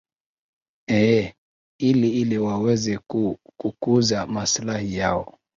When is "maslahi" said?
4.27-4.95